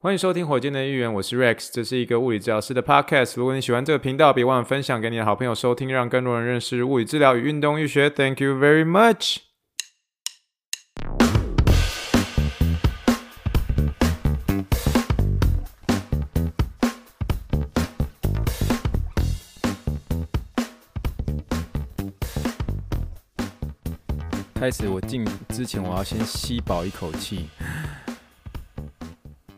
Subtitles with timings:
[0.00, 3.32] 欢迎收听火箭的预言，我是 Rex，这是一个物理治疗师的 Podcast。
[3.34, 8.08] 如果你喜欢这个频道，别忘了分享给你的好朋友收听，让更多人认识物理治疗与运动医学。
[8.08, 9.38] Thank you very much。
[24.54, 27.48] 开始，我进之前，我要先吸饱一口气。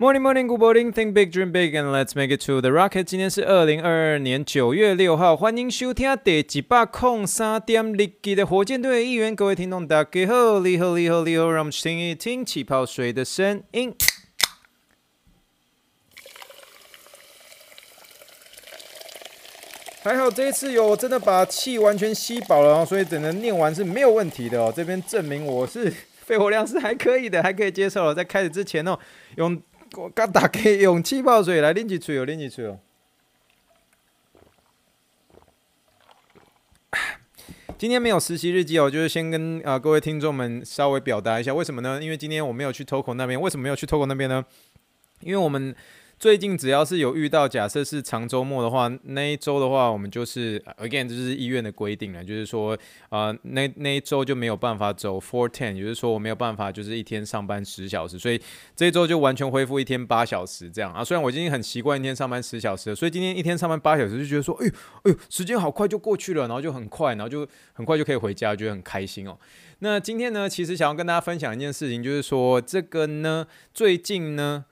[0.02, 0.92] Morning, morning, good morning.
[0.94, 3.04] Think big, dream big, and let's make it to the rocket.
[3.04, 9.36] 今天是二零二二年九月六号，欢迎收听第几百控三点日记的火箭队一员。
[9.36, 13.94] 各位听众，大家好，你好，你好，你好，让我们听一听气泡水的声音。
[20.02, 24.72] 还好这一次有真的把气完全吸饱了哦，所以整个念完是没有问题的哦。
[24.74, 25.92] 这边证明我是
[26.24, 28.14] 肺活量是还可以的，还可以接受了。
[28.14, 28.98] 在开始之前哦，
[29.36, 29.62] 用。
[29.96, 32.78] 我刚打开用气泡水来拎起吹哦，拎起吹哦。
[37.78, 42.02] 今天没有实习日记哦，就是先跟啊、各位听众们稍微表达一下，为什么呢？
[42.02, 44.44] 因为今天我没有去 Toco 那边，为什么没有去 Toco 那边呢？
[45.20, 45.74] 因为我们。
[46.20, 52.74] 最近只要是有遇到，假设是长周末的话，那一周的话，我们就是 again，这是医院的规定了，就是说，
[53.08, 58.38] 啊、呃，那那一周就没有办法走 four ten，也就是说我没有办法就是一天上班十小时，所以
[58.76, 61.02] 这一周就完全恢复一天八小时这样啊。
[61.02, 64.72] 虽然我今天很习惯一天上班十小时了，所以今天一天上班八小时就觉得说，哎呦
[65.04, 69.38] 哎呦，时间好快就过去了，然后就很快，然后就很快就可以回家，觉得很开心哦。
[69.78, 74.66] 那今天呢，其实想要跟大家分享一件事情，就是说这个呢，最近呢。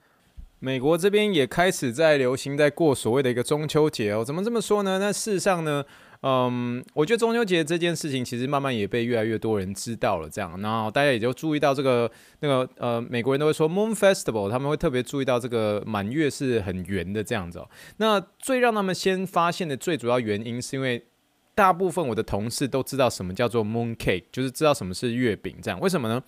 [0.59, 4.23] 美国这边也开始在流行，在过所谓的一个中秋节哦。
[4.25, 4.99] 怎么这么说呢？
[4.99, 5.83] 那事实上呢，
[6.21, 10.29] 嗯，我觉得中秋节这件事情其实慢慢也被越来越多人知道了。
[10.29, 17.69] 这样，然后大家也就注意到这个那个呃，美国人都会说 Moon Festival，他们会特别注意到这个满月是很圆的这样子哦。
[17.97, 21.05] 那最让他们先发现的最主要原因，是因为
[21.55, 25.55] 大部分我的同事都知道什么叫做 Moon Cake，就是知道什么是月饼。
[25.61, 26.21] 这样，为什么呢？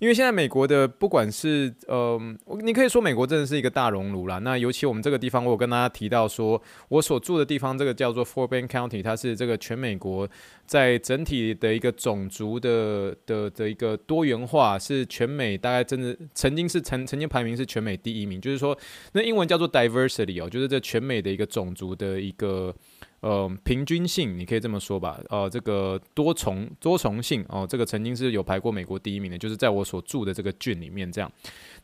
[0.00, 2.18] 因为现在美国的不管是呃，
[2.62, 4.38] 你可以说美国真的是一个大熔炉啦。
[4.38, 10.26] 那尤其我们这个地方，我有跟大家提到说，我所住的地方这个叫做 Fort Bend County，它是这个全美国
[10.64, 18.76] 在整体的一个种族的的的一个多元化，是全美大概真的曾经是曾曾经排名是全美第一名，就是说
[19.12, 22.74] 那英文叫做 diversity 哦，就是这全美的一个种族的一个。
[23.20, 31.30] 呃，平均性你可以这么说吧，呃，这个多重多重性哦，这个曾经是有排过美国第一名的，就是在我所住的这个郡里面这样。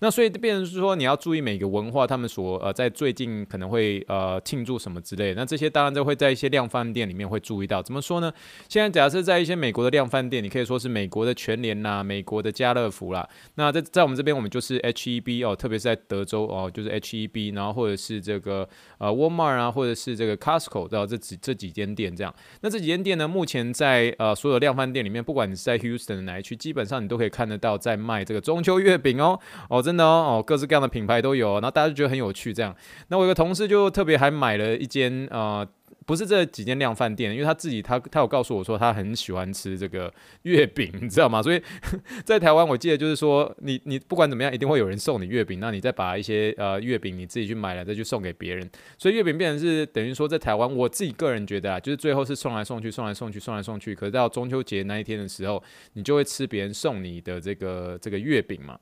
[0.01, 5.41] 那所以变成是说，你要注意每个文化，他们所呃在最近可能会呃庆祝什么之类的。
[5.41, 7.83] 那这些当然都会在一些量贩店里面会注意到。
[7.83, 8.33] 怎么说呢？
[8.69, 13.27] 现在假设在一些美国的量贩店，你可以说是美国的全联呐，美国的家乐福啦。
[13.55, 18.69] 那在在我们这边，我们就是 HEB 哦，特别是在德州哦，就是 HEB，然后或者是这个
[18.99, 22.35] 呃 Walmart 啊，或者是这个 Costco，然后这几这几间店这样。
[22.61, 29.41] 那这几间店呢，目前在呃所有量贩店里面，不管你是在 Houston 的哪一区，基本上你都可以看得到在卖这个中秋月饼哦
[29.71, 29.83] 哦。
[29.87, 32.75] 真的哦，各式各样的品牌都有，然后大家就觉得很有趣，这样。
[33.07, 35.65] 那我有个同事就特别还买了一间，呃，
[36.05, 41.41] 不是这几间量饭店，因为他自己他他有告诉我说他很喜欢吃这个月饼， 你知道吗？
[41.41, 41.63] 所以
[42.27, 55.63] 在台湾，我记得就是说，你你不管怎么样，一定会有人送你月饼，那你再把一些呃月饼你自己去买了再去送给别人，所以月饼变成是等于说在台湾，我自己个人觉得啊，就是最后是送来送去，送来送去，送来送去，可是到中秋节那一天的时候，
[55.95, 58.79] 你就会吃别人送你的这个这个月饼嘛。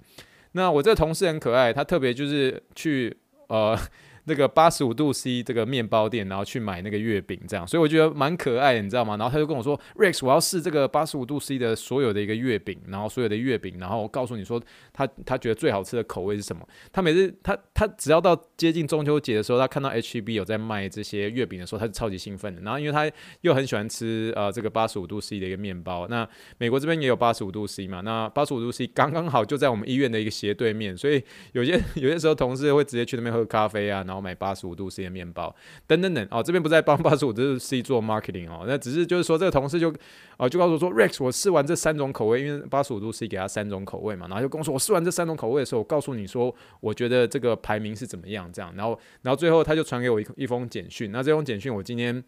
[0.55, 3.17] 那我这个同事很可爱，他特别就是去
[3.49, 3.79] 呃。
[4.25, 9.17] 那个八十五度 C 这个面包店，然后去买那个月饼，这样，所以我觉得蛮可爱的，你知道吗？
[9.17, 14.61] 然后他就跟我说，Rex，我要试这个八十五度 C 的所有的一个月饼，然后所有的月饼，然后我告诉你说，
[14.93, 16.67] 他他觉得最好吃的口味是什么？
[16.93, 22.63] 他每次他他只要到接近中秋节的时候，他看到 HEB 有在卖这些月饼的时候，他是超级兴奋的。
[22.63, 23.11] 然后因为他
[23.43, 26.27] 又很喜欢吃呃这个八十五度 C 的一个面包，那
[26.59, 28.01] 美国这边也有八十五度 C 嘛？
[28.01, 35.53] 那八十五度 C 刚刚好就在我们医院的一个斜对面，所以有些有些时候同事会直接去那边喝咖啡啊，然后然后买八十五度 C 的面包，
[35.89, 39.93] 等等等哦，这边不在帮八十五度 C 做 marketing 哦，那只是就是说这个同事就
[40.37, 52.23] 哦就告诉我说，Rex，我试完这三种口味，因为八十五度 C 给他三种口味嘛，然后就跟我说，我试完这三种口味的时候，我告诉你说，我觉得这个排名是怎么样这样，然后然后最后他就传给我一一封简讯，那这封简讯我今天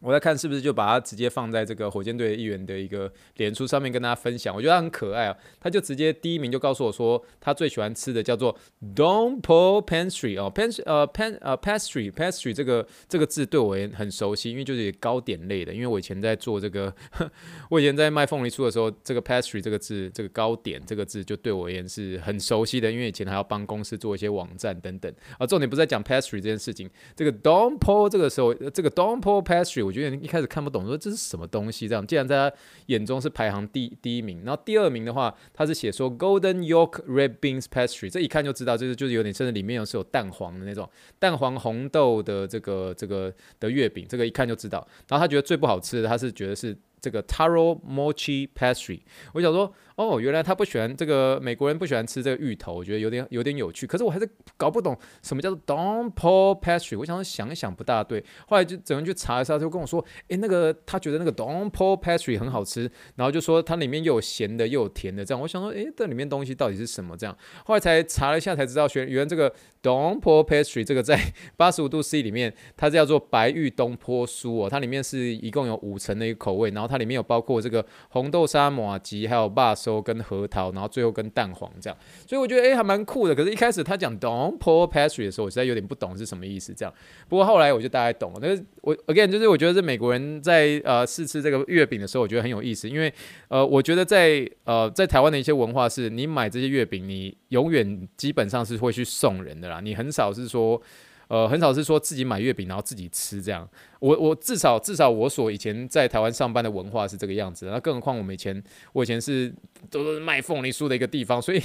[0.00, 8.56] 我在看是不是就把它直接放在这个火箭队议员的一个脸书上面跟大家分享，我觉得他很可爱啊，他就直接第一名就告诉我说，他最喜欢吃的叫做
[8.96, 16.90] Donpo Pastry 哦，Pan 呃 Pan 呃 Pastry Pastry 这个这个字对我也很熟悉，因为就是糕点类的，因为我以前在做这个，
[17.68, 29.89] 我以前在卖凤梨酥的时候，这个 Pastry 这个字这个糕点这个字就对我而言是很熟悉的，因为以前还要帮公司做一些网站等等啊，重点不是在讲 Pastry 这件事情，这个 Donpo 这个时候这个 Donpo Pastry。
[29.90, 31.88] 我觉得一开始看不懂，说这是什么东西？
[31.88, 32.56] 这样，既然在他
[32.86, 40.88] 眼中是排行第第一名，然后第二名的话，他是写说 Golden York Red Beans Pastry，这一看就知道，就是就是有点甚至里面有是有蛋黄的那种
[41.18, 44.86] 蛋黄红豆的这个这个的月饼，这个一看就知道。
[45.08, 49.00] 然后他觉得最不好吃的，他是觉得是这个 Taro Mochi Pastry。
[49.32, 49.72] 我想说。
[49.96, 53.86] 哦，原来他不喜欢这个美国人不喜欢吃这个芋头，我觉得有点有点有趣。
[53.86, 54.26] 可是我还是
[54.56, 56.98] 搞不懂什么叫做 Donpo Pastry。
[56.98, 65.42] 我想想一想不大对，后来就整个去查一下，就跟我说，诶，那个他觉得那个 Donpo Pastry 很好吃，然后就说它里面又有咸的又有甜的这样。
[65.42, 67.36] 我想说，诶，这里面东西到底是什么这样？
[67.66, 69.52] 后来才查了一下才知道，原原来这个
[69.82, 71.20] Donpo Pastry 这个在
[71.58, 80.00] 八十五度 C 里面，它叫做白玉东坡酥哦，它里面是一共有五层的一个口味，然后它里面有包括这个红豆沙马吉，还有肉松。
[80.02, 81.96] 跟核桃，然后最后跟蛋黄这样，
[82.26, 83.34] 所以我觉得诶、欸、还蛮酷的。
[83.34, 86.72] 可是，一开始他讲 Donpo Pastry 的时候，我实在有点不懂是什么意思。
[86.74, 86.94] 这样，
[87.28, 88.38] 不过后来我就大概懂了。
[88.40, 93.12] 那个我 again 就是我觉得是美国人在呃试吃这个月饼的时候，我觉得很有意思，因为
[93.48, 100.80] 呃我觉得在呃在台湾的一些文化是，你买这些月饼，你永远基本上是会去送人的啦，你很少是说
[101.30, 103.66] 呃很少是说自己买月饼然后自己吃这样。
[104.00, 108.62] 我我至少至少我所以前在台湾上班的文化是这个样子，那更何况我们以前
[108.92, 109.54] 我以前是
[109.88, 111.62] 都是卖凤梨酥的一个地方，所以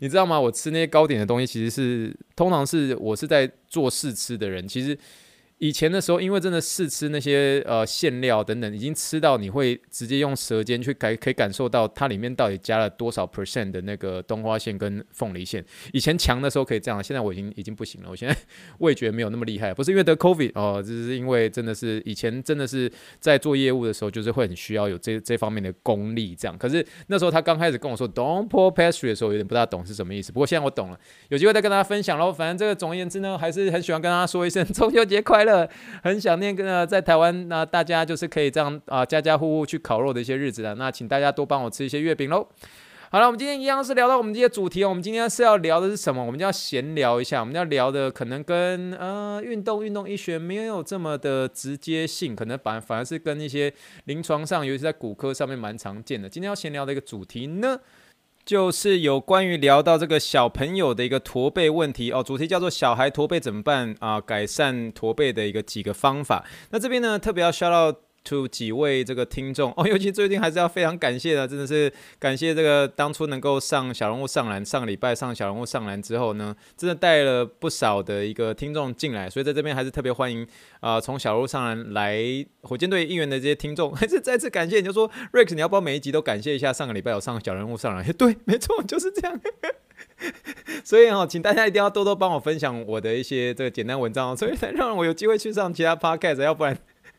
[0.00, 0.38] 你知道吗？
[0.38, 4.96] 我吃那些糕点的东西，其实是通常是我是在做试吃的人，其实。
[5.58, 15.64] 以前的时候，因为真的试吃那些呃馅料等等，已经吃到你会直接用舌尖去感可以感受到它里面到底加了多少 percent 的那个冬花馅跟凤梨馅。
[15.94, 18.10] 以前强的时候可以这样，现在我已经已经不行了。
[18.10, 18.36] 我现在
[18.80, 26.58] 味觉没有那么厉害，不是因为得 COVID 哦，只是因为真的是以前真的是在做业务的时候，就是会很需要有这这方面的功力这样。
[26.58, 30.30] 可是那时候他刚开始跟我说 Donpo Pastry 的时候，有点不大懂是什么意思。
[30.32, 31.00] 不过现在我懂了，
[31.30, 32.30] 有机会再跟大家分享喽。
[32.30, 35.45] 反正这个总而言之呢，还是很喜欢跟大家说一声 中秋节快乐。
[35.46, 35.66] 了
[36.02, 40.74] 很想念跟呃，在台湾那大家就是可以这样啊，家家户户去烤肉的一些日子了。
[40.74, 42.46] 那请大家多帮我吃一些月饼喽。
[43.08, 44.88] 好了，我们今天一样是聊到我们这些主题哦。
[44.88, 46.22] 我们今天是要聊的是什么？
[46.22, 47.38] 我们就要闲聊一下。
[47.38, 53.72] 我们要聊的可能跟呃运动、运动医学没有这么的直接性，可能反反而是跟一些
[54.06, 56.28] 临床上，尤其是在骨科上面蛮常见的。
[56.28, 57.78] 今天要闲聊的一个主题呢，
[58.46, 64.20] 就是有关于聊到这个小朋友的一个驼背问题哦，主题叫做“小孩驼背怎么办啊？
[64.20, 66.44] 改善驼背的一个几个方法”。
[66.70, 67.96] 那这边呢，特别要 shout out
[68.28, 80.46] to 几位这个听众哦，尤其最近还是要非常感谢的，真的是感谢这个当初能够上小人物上篮，上个礼拜上小人物上篮之后呢，真的带了不少的一个听众进来，所以在这边还是特别欢迎
[80.80, 84.76] 啊，从、小人物上篮来火箭队应援的这些听众，还 是再次感谢。
[84.80, 86.72] 你就说 Rex，你要不要每一集都感谢一下？
[86.72, 89.40] 上个礼拜有上小人物上篮， 对，没错，就是这样。
[90.84, 96.76] 所以哦，请大家一定要多多帮我分享我的一些这个简单文章，所以才让我有机会去上其他 podcast，要不然。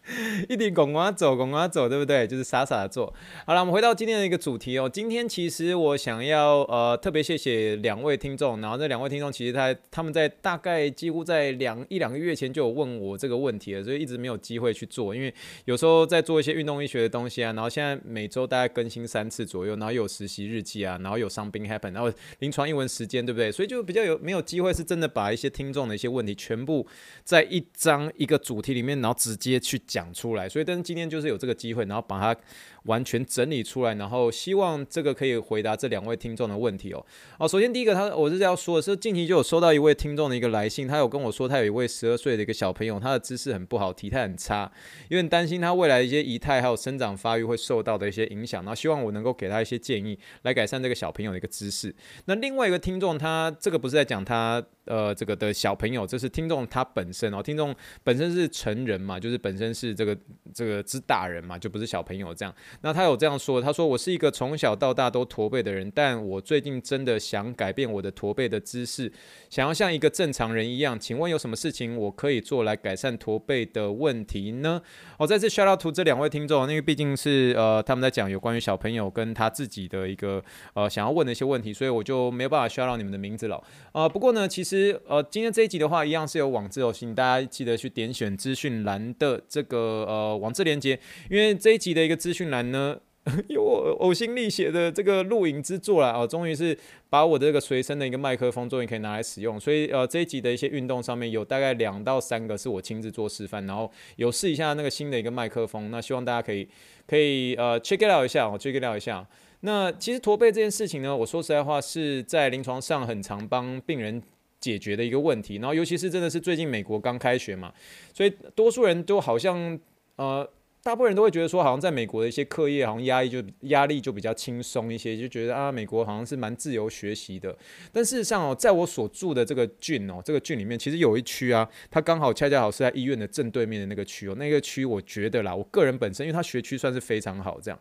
[0.47, 2.25] 一直拱啊走，拱啊走，对不对？
[2.25, 3.13] 就是傻傻的做。
[3.45, 4.89] 好了，我们回到今天的一个主题哦。
[4.89, 15.13] 今天其实我想要呃特别谢谢两位听众，然后这两位听众其实他他们在大概几乎在两一两个月前就有问我这个问题了，所以一直没有机会去做。
[15.13, 15.33] 因为
[15.65, 22.09] 有时候在做一些运动医学的东西啊，然后现在每周大概更新三次左右，然后有实习日记啊，然后有伤病 happen，然后
[22.39, 23.51] 临床英文时间，对不对？
[23.51, 26.87] 所以就比较有没有机会是真的把一些听众的一些问题全部
[27.25, 29.96] 在一张一个主题里面，然后直接去讲。
[29.97, 32.39] 讲出来，所以但是今天就是有这个机会，然后把它
[32.83, 37.05] 完全整理出来，然后希望这个可以回答这两位听众的问题哦。
[37.37, 44.71] 哦，首先第一个他我是要说的是，近期就有收到一位听众的一个来信，他有跟我说他有一位十二岁的一个小朋友，他的姿势很不好，体态很差，
[45.09, 51.93] 有点担心他未来一些仪态还有生长发育会受到的一些影响，然后希望我能够给他一些建议来改善这个小朋友的一个姿势。
[52.25, 54.63] 那另外一个听众他这个不是在讲他。
[54.87, 60.17] 呃，这个的小朋友，这是听众他本身哦，听众本身是成人嘛，就是本身是这个
[60.53, 62.55] 这个之大人嘛，就不是小朋友这样。
[62.81, 69.11] 那他有这样说，他说我是一个从小到大都驼背的人，但我最近真的想改变我的驼背的姿势，
[69.49, 70.99] 想要像一个正常人一样。
[70.99, 74.81] 请问有什么事情我可以做来改善驼背的问题呢？
[75.17, 80.43] 我、哦、再次 shout out to 这两位听众，因为毕竟是呃他们在讲有关于小朋友跟他自己的一个
[80.73, 83.63] 呃想要问的一些问题，所以我就没有办法 shout out 你们的名字了。
[83.91, 84.99] 呃，不过呢，其实。
[85.07, 92.99] 呃，今天这一集的话，一样是有网志哦，请大家记得去点选资讯栏的这个个呃网志连接，因为这一集的一个资讯栏呢。
[93.49, 96.73] 有我呕心沥血的这个录影之作啦，哦，终于是
[97.09, 106.65] 把我的这个随身的一个麦克风终于可以拿来使用，所以呃这一集的一些运动上面有大概两到三个是我亲自做示范，然后有试一下那个新的一个麦克风，那希望大家可以
[107.05, 109.27] 可以呃 check it out 一下，哦 check it out 一下。
[109.59, 114.23] 那其实驼背这件事情呢，我说实在话是在临床上很常帮病人
[114.61, 117.73] 解决的一个问题，然后尤其是真的是最近美国刚开学嘛，
[118.13, 119.77] 所以多数人都好像
[120.15, 120.49] 呃。
[120.83, 127.53] 大部分人都会觉得说，好像在美国的一些课业，好像压力就压力就比较轻松一些，就觉得啊，美国好像是蛮自由学习的。
[127.91, 134.35] 但事实上哦，在我所住的这个郡哦，这个郡里面其实有一区啊，它刚好恰恰好是在医院的正对面的那个区哦。
[134.35, 137.77] 那个区我觉得啦，我个人本身，因为它学区算是非常好，这样。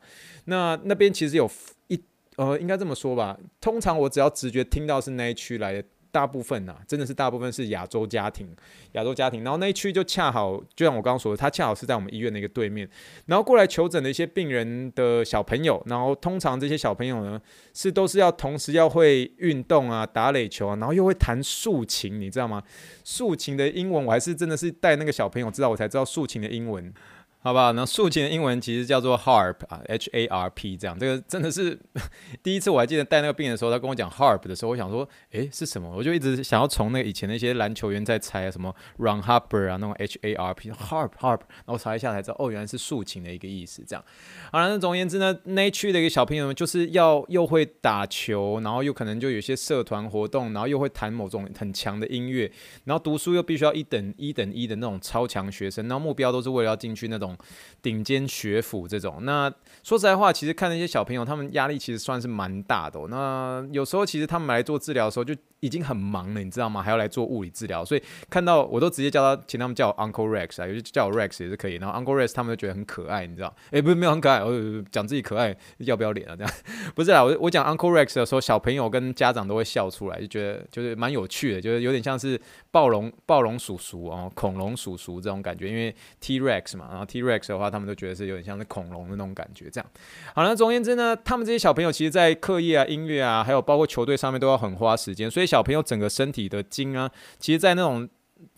[0.46, 1.48] 那那边其实有
[1.86, 2.00] 一
[2.36, 5.84] 呃，应该这么说吧，通常我只要直觉听到是那一区来的。
[6.16, 8.48] 大部分呐、真的是大部分是亚洲家庭，
[8.92, 9.44] 亚洲家庭。
[9.44, 12.88] 然后那一区就恰好，就像我刚刚说的，他恰好是在我们医院的一个对面。
[13.26, 17.38] 然后过来求诊的一些病人的小朋友，然后通常这些小朋友呢，
[17.74, 22.62] 是都是要同时要会运动啊，打垒球啊，然后又会弹竖琴，你知道吗？
[23.04, 26.90] 竖琴的英文我还是真的是带那个小朋友知道，我才知道竖琴的英文。
[27.46, 31.78] 好不好，那竖琴的英文其实叫做 harp 啊，H A R P 这样，这个真的是
[32.42, 35.88] 第一次我还记得带那个病人的时候，他跟我讲 harp 的时候，我想说，诶，是什么？
[35.96, 43.84] 我就一直想要从那个以前那些篮球员在猜什么 Ron Harper 啊，那种 H A R P harp harp，然后查一下才知道，哦，原来是竖琴的一个意思。
[43.86, 44.04] 这样，
[44.50, 52.50] 好了，那总而言之呢，那一区的一个小朋友就是要又会打球，然后又可能就有些社团活动，然后又会弹某种很强的音乐，
[52.82, 57.35] 然后读书又必须要一等一等一的那种超强学生，然后目标都是为了要进去那种。
[57.82, 59.52] 顶尖学府这种，那
[59.82, 63.06] 说实在话，其实看那些小朋友，他们压力其实算是蛮大的哦。
[63.08, 65.34] 那有时候其实他们来做治疗的时候就。
[65.60, 66.82] 已经很忙了，你知道吗？
[66.82, 71.76] 还要来做物理治疗，所以看到我都直接叫他，请他们叫我 Uncle Rex 啊，有些叫我 Rex 也是可以。
[71.76, 73.52] 然后 Uncle Rex 他们都觉得很可爱，你知道？
[73.70, 74.52] 诶， 不是没有很可爱，我
[74.92, 76.36] 讲自己可爱要不要脸啊？
[76.36, 76.52] 这样
[76.94, 82.38] 不是啦， 我我讲 Uncle Rex 的时候，小朋友跟家长都会笑出来，就觉得就是蛮有趣的，就是有点像是
[82.70, 89.68] 暴龙暴龙叔叔哦，恐龙叔叔这种感觉，因为 T Rex 嘛，然后 T Rex 的话，他们都觉得是有点像是恐龙的那种感觉。
[89.70, 89.90] 这样
[90.34, 98.08] 好了，总而言之呢，他们这些小朋友其实，在课业啊、音乐啊，还有包括球队上面都要很花时间，所以小朋友整个身体的筋啊，其实，在那种。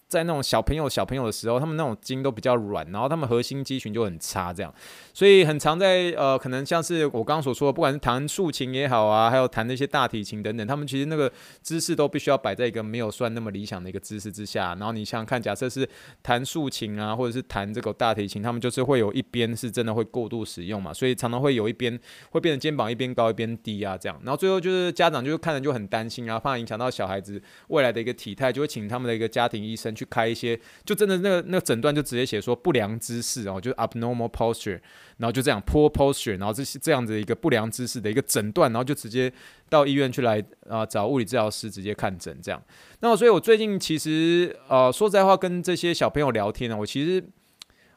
[0.08, 4.74] 在那种小朋友小朋友的时候，他们那种筋都比较软，然后他们核心肌群就很差，这样，
[5.12, 14.74] 所以很常在呃，可能像是我刚刚所说的，不管是弹竖琴也好啊，还有弹那些大提琴等等，他们其实那个姿势都必须要摆在一个没有算那么理想的一个姿势之下。
[14.76, 15.86] 然后你想看，假设是
[16.22, 22.00] 弹竖琴啊，或者是弹这个大提琴，他们就是会有一边是真的会过度使用嘛，所以常常会有一边
[22.30, 24.18] 会变成肩膀一边高一边低啊，这样。
[24.24, 29.94] 然后最后就是家长就是看着就很担心啊，怕影响到小孩子未来的一个体态，就会请他们的一个家庭医生。
[29.98, 34.78] 去开一些，就真的那个那个诊断就直接写说不良姿势哦，就是 abnormal posture，
[35.16, 39.32] 然后就这样 poor posture，然后这是这样子一个不良姿势的一个诊断，然后就直接
[39.68, 42.62] 到医院去来啊、找物理治疗师直接看诊这样。
[43.00, 47.24] 那所以我最近其实呃说实在话，跟这些小朋友聊天呢，我其实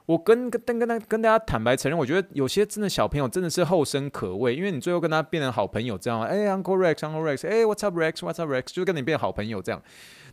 [0.08, 9.82] 我跟跟跟跟跟大家坦白承认，我觉得有些真的小朋友真的是后生可畏，因为你最后跟他变成好朋友这样，哎，Uncle Rex，Uncle Rex，哎，What's up Rex，What's up Rex，就跟你变好朋友这样。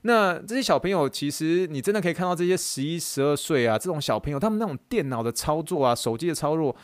[0.02, 6.74] 那这些小朋友，其实你真的可以看到这些十一、十二岁啊，这种小朋友，他们那种电脑的操作啊，手机的操作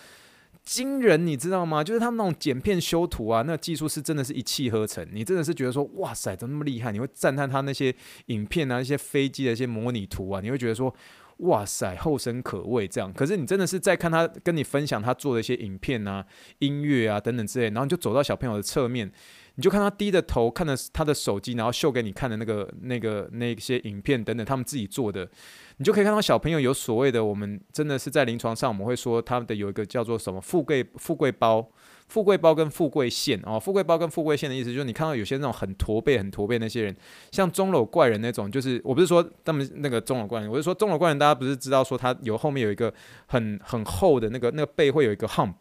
[0.64, 1.85] 惊人，你知道吗？
[1.85, 5.06] 就是他们那种剪片修图啊，那技术是真的是一气呵成。
[5.12, 6.90] 你真的是觉得说，哇塞，怎么那么厉害？
[6.90, 7.94] 你会赞叹他那些
[8.26, 10.94] 影片啊，那些飞机的一些模拟图啊，你会觉得说，
[11.38, 13.12] 哇塞，后生可畏这样。
[13.12, 16.25] 可是你真的是在看他跟你分享他做的一些影片啊、
[16.61, 19.12] 音乐啊等等之类，然后你就走到小朋友的侧面。
[19.56, 25.28] 你就看他低着头看着他的手机，然后秀给你看的那个、那个、那些影片等等，他们自己做的，
[25.76, 31.64] 你就可以看到小朋友有所谓的，我们真的是在临床上我们会说他们的有一个叫做什么富贵富贵包、
[32.08, 36.96] 富贵包跟富贵线哦，富贵包跟富贵线的意思就是你看到有些那种很驼背、很驼背那些人，
[37.30, 42.92] 像钟楼怪人那种，就是我不是说他们那个钟楼怪人，我是说钟楼怪人，大家不是知道说他有后面有一个
[43.26, 45.54] 很很厚的那个那个背会有一个 hump。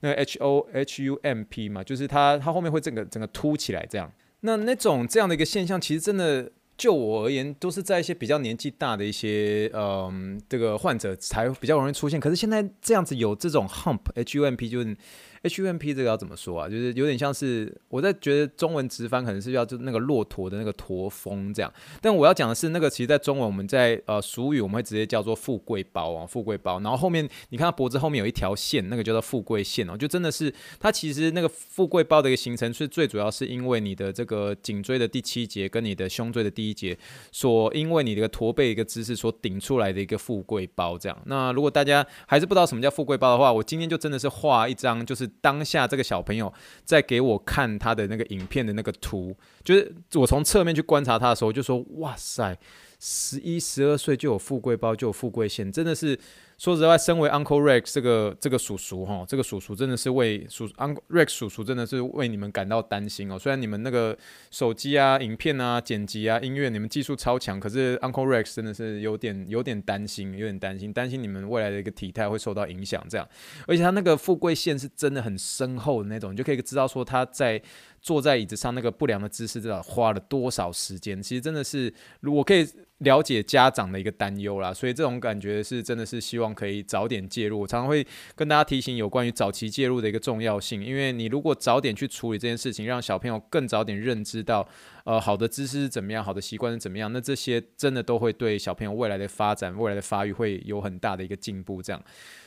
[0.00, 4.10] 那 H O H U M P 嘛，就是它，它后面会整个整个凸起来这样。
[4.40, 12.20] 那那种这样的一个现象，其实真的就我而言，都是在一些比较年纪大的一些嗯这个患者才比较容易出现。
[12.20, 14.96] 可是现在这样子有这种 hump H U M P 就是
[15.42, 16.68] HUMP 这个要怎么说啊？
[16.68, 26.80] 就是有点像是我在觉得中文直翻可能是要就那个骆驼的那个驼峰这样，但我要讲的是那个其实在中文我们在呃俗语我们会直接叫做富贵包啊，富贵包。
[26.80, 36.98] 然后后面你看它脖子后面有一条线，那个叫做富贵线哦，就真的是它其实那个富贵包的一个形成是最主要是因为你的这个颈椎的第七节跟你的胸椎的第一节
[37.30, 41.16] 所因为你的一个驼背一个姿势所顶出来的一个富贵包这样。
[41.26, 45.27] 那如果大家还是不知道什么叫富贵包的话，我今天就真的是画一张就是。
[45.40, 46.52] 当下这个小朋友
[46.84, 52.58] 在给我看他的那个影片的那个图，就是我从侧面去观察他的时候，就说：“哇塞，
[52.98, 56.18] 十一、十二岁就有富贵包，就有富贵线，真的是。”
[56.58, 63.38] 说实话，身为 Uncle Rex 这个这个叔叔哈，这个叔叔真的是为叔 Uncle Rex 叔叔真的是为你们感到担心哦。
[63.38, 64.18] 虽然你们那个
[64.50, 73.00] 手机啊、影片啊、剪辑啊、音乐，你们技术超强，可是 Uncle Rex 真的是有点有点担心，有点担心，担心你们未来的一个体态会受到影响。
[73.08, 73.28] 这样，
[73.68, 77.62] 而且他那个富贵线是真的很深厚的那种，你就可以知道说他在
[78.00, 81.22] 坐在椅子上那个不良的姿势，知道花了多少时间。
[81.22, 82.68] 其实真的是，如果可以。
[83.02, 87.60] 了解家长的一个担忧啦，所以这种感觉是真的是希望可以早点介入。
[87.60, 94.68] 我常常会跟大家提醒有关于早期介入的一个重要性，因为你如果早点去处理这件事情，让小朋友更早点认知到，
[95.04, 101.80] 呃，好的姿势是怎么样，好的习惯是怎么样，那这些真的都会对小朋友未来的发展、未来的发育会有很大的一个进步。
[101.80, 102.02] 这样，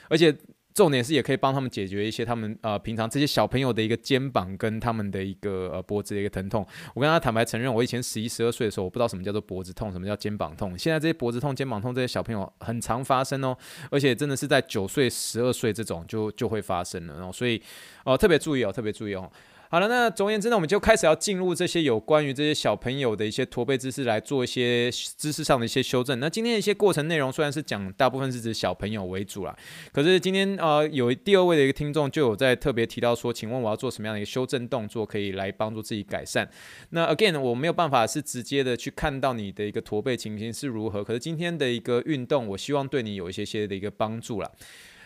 [0.10, 0.36] 而且。
[0.74, 6.66] 重点是也可以帮他们解决一些他们呃平常这些小朋友的一个肩膀跟他们的一个呃脖子的一个疼痛。
[6.94, 10.78] 我跟他坦白承认，我以前十一十二岁的时候，我不知道什么叫做脖子痛，什么叫肩膀痛。
[10.78, 13.58] 现在这些脖子痛、肩膀痛这些小朋友很常发生哦，
[13.90, 17.16] 而且真的是在九岁、十二岁这种就就会发生了。
[17.16, 17.58] 然后所以
[18.06, 19.30] 哦、呃、特别注意哦，特别注意哦。
[19.72, 26.20] 好了，那总而言之呢，我们就开始要进入这些有关于这些小朋友的一些驼背姿势来做一些姿势上的一些修正。
[26.20, 29.58] 那今天的一些过程内容虽然是讲大部分是指小朋友为主啦，
[29.94, 36.46] 可是今天呃有第二位的一个听众就有在特别提到说，请问我要做什么样的一个修正动作可以来帮助自己改善？
[36.90, 44.52] 那 again 我没有办法是直接的去看到你的一个驼背情形是如何，可是今天的一个运动，我希望对你有一些些的一个帮助啦。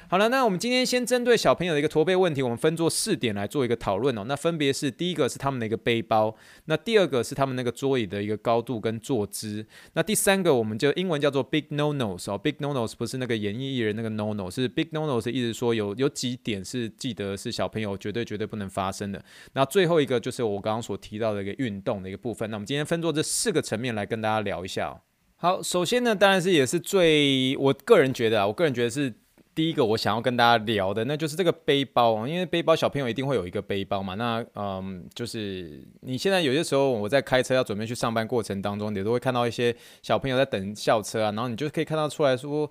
[0.07, 4.23] 好了，那我们今天先针对小朋友的一个驼背问题，我们分作四点来做一个讨论哦。
[4.27, 6.35] 那分别是第一个是他们的一个背包，
[6.65, 19.19] 那第二个是他们那个桌椅的一个高度跟坐姿，那第三个我们就英文叫做 big no nos 哦，big no nos 不是那个演艺艺人那个 no no，是 big no nos 是意思说有有几点是记得是小朋友绝对绝对不能发生的。
[19.53, 22.47] 那最后一个就是我刚刚所提到的一个运动的一个部分。
[22.51, 25.01] 那我们今天分作这四个层面来跟大家聊一下。
[25.37, 29.11] 好，首先呢，当然是也是最我个人觉得啊，我个人觉得是。
[29.55, 34.13] 第一个我想要跟大家聊的，那就是这个背包，因为背包小朋友一定会有一个背包嘛。
[34.15, 42.69] 那嗯，就是你现在有些时候我在开车要准备去上班过程当中，你都会看到一些小朋友在等校车啊，然后你就可以看到出来说，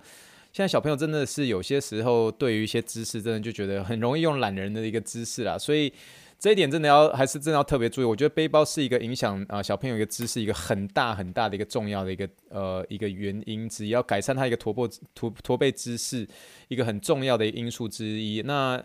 [0.53, 5.91] 现在小朋友真的是有些时候对于一些知识，真的就觉得很容易用懒人的一个姿势啦，所以。
[6.37, 8.03] 这一点真的要还是真的要特别注意。
[8.03, 16.27] 我觉得背包是一个影响啊、小朋友一个姿势一个很大很大的一个重要的一个呃一个原因，之一要改善他一个驼背驼驼背姿势
[16.67, 18.41] 一个很重要的因素之一。
[18.43, 18.83] 那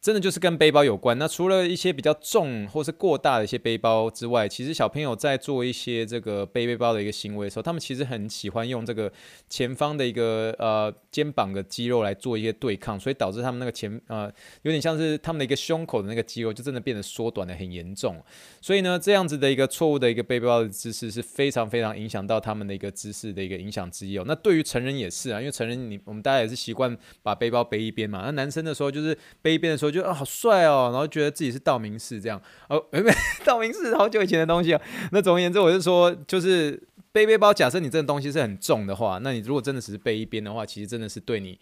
[0.00, 1.18] 真的就是跟背包有关。
[1.18, 9.12] 那除了一些比较重或是过大的一些背包之外，其实小朋友在做一些这个背背包的一个行为的时候，他们其实很喜欢用这个
[9.50, 14.32] 前方的一个呃肩膀的肌肉来做一些对抗，所以导致他们那个前呃
[14.62, 18.16] 有点像是他们的一个胸口的那个肌肉就真的变得缩短的很严重。
[18.62, 24.24] 所以呢，这样子的一个错误的一个背包的姿势是非常非常影响到他们的一个姿势的一个影响之一哦。
[24.26, 28.22] 那对于成人也是啊，因为成人你我们大家也是习惯把背包背一边嘛。
[28.24, 29.89] 那男生的时候就是背一边的时候。
[29.90, 33.12] 就啊，好帅哦，然后觉得自己是道明寺这样哦，没 没，
[33.44, 34.80] 道明寺好久以前的东西啊。
[35.12, 36.80] 那总而言之，我是说，就是
[37.12, 41.58] 背背包，假设你这个东西是很重的话，那你如果真的只是背一边的话，其实真的是对你，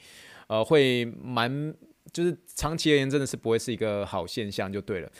[0.46, 1.74] 呃，会蛮，
[2.12, 5.10] 就是长期而言，真的是不会是一个好现象，就对了。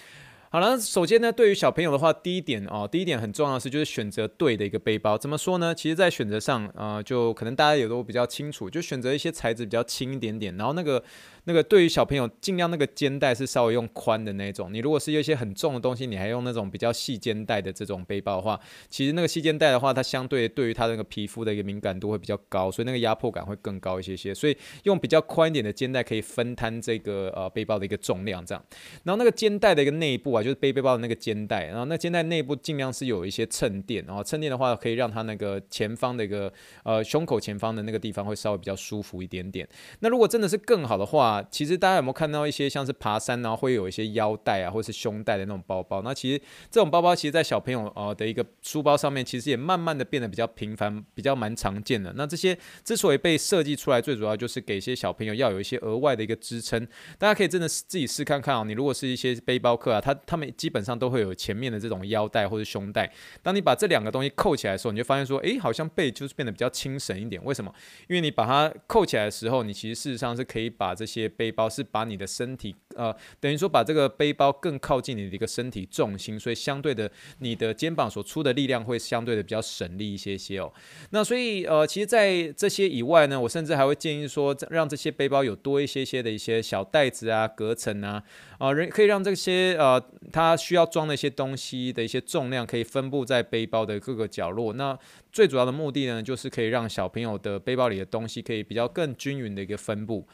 [0.51, 5.17] 好了，首先呢，对于小朋友的话，第一点哦，第一点很重要的是，就是选择对的一个背包。
[5.19, 5.75] 怎么说呢？
[5.75, 11.03] 其实，在选择上，呃，就可能大家也都比较清楚，就选择一些材质比较轻一点点，然后那个。
[11.49, 14.71] 那个对于小朋友，尽量那个肩带是稍微用宽的那种。
[14.71, 24.35] 你如果是有一些很重的东西，你还用那种比较细肩带的这种背包的话，其实那个细肩带的话，它相对对于它那个皮肤的一个敏感度会比较高，所以那个压迫感会更高一些些。
[24.35, 28.63] 所以用比较宽一点的肩带可以分摊这个呃背包的一个重量，这样。
[29.05, 39.67] 然后那个肩带的一个内部啊，就是背背包的那个肩带，然后那肩带内部尽量是有一些衬垫，然后衬垫的话可以让它那个前方的一个呃胸口前方的那个地方会稍微比较舒服一点点。
[40.01, 46.03] 那如果真的是更好的话，其实大家有没有看到一些像是爬山然后会有一些腰带啊，或是胸带的那种包包？
[46.03, 52.13] 那其实这种包包其实，在小朋友呃的一个书包上面，其实也慢慢的变得比较频繁，比较蛮常见的。
[52.17, 56.87] 那这些之所以被设计出来，最主要就是给一些小朋友要有一些额外的一个支撑。
[57.19, 58.65] 大家可以真的自己试看看哦。
[58.65, 63.11] 你如果是一些背包客啊，他他们基本上都会有前面的这种腰带或者胸带。
[63.43, 67.43] 当你把这两个东西扣起来的时候，你就发现说，诶，好像背就是变得比较轻省一点。
[67.45, 67.73] 为什么？
[68.09, 80.73] 因为你把它扣起来的时候，你其实事实上是可以把这些背包是把你的身体呃，等于说把这个背包更靠近你的一个身体重心，所以相对的，你的肩膀所出的力量会相对的比较省力一些些哦。
[81.11, 88.23] 那所以呃，其实，在这些以外呢，我甚至还会建议说，让这些背包有多一些些的一些小袋子啊、隔层啊，
[88.59, 94.73] 啊，人可以让这些呃，它需要装的一些东西的一些重量可以分布在背包的各个角落。
[94.73, 94.99] 那
[95.31, 100.27] 最主要的目的呢，就是可以让小朋友的背包里的东西可以比较更均匀的一个分布。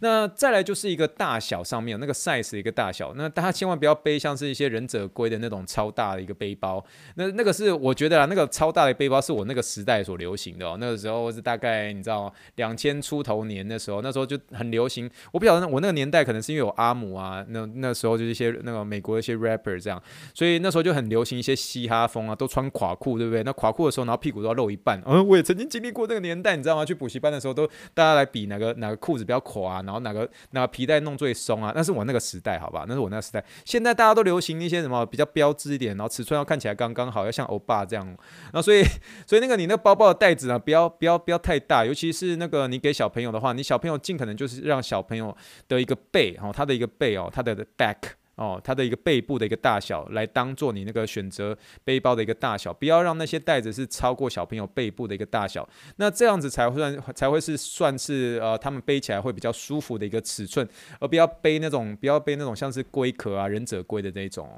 [0.00, 6.84] 那再来就是一个大小上面那个 size 一个大小，那大家千万不要背像是一些忍者龟的那种超大的一个背包，
[7.16, 15.10] 那那个是我觉得啊，那个超大的背包是我那个时代所流行的哦，那个时候是大概你知道两千出头年的时候，那时候就很流行。
[15.32, 20.02] 我不晓得我那个年代可能是因为有阿姆啊，那那时候就是一些那个美国的一些 rapper 这样，
[20.34, 23.42] 所以那时候就很流行一些嘻哈风啊，都穿垮裤，对不对？
[23.42, 25.02] 那垮裤的时候，然后屁股都要露一半。
[25.06, 26.84] 嗯，我也曾经经历过那个年代，你知道吗？
[26.84, 33.44] 去补习班的时候，都大家来比哪个哪个裤子比较垮，然后哪个哪个皮带弄最松啊，那是我那个时代，好吧，那是我那个时代。
[33.64, 38.06] 现在大家都流行一些什么比较标志一点，然后尺寸要看起来刚刚好，要像欧巴这样。
[38.06, 38.82] 然后所以
[39.26, 45.36] 所以那个你那个包包的袋子呢，不要不要不要太大，尤其是那个你给小朋友的话，你小朋友尽可能就是让小朋友
[45.68, 47.96] 的一个背哦，他的一个背哦，他的 back。
[48.36, 60.68] 哦，它的一个背部的一个大小来当做你那个选择背包的一个大小，不要让那些袋子是超过小朋友背部的一个大小，那这样子才算才会是算是呃他们背起来会比较舒服的一个尺寸，
[60.98, 64.48] 而不要背那种不要背那种像是龟壳啊忍者龟的那种。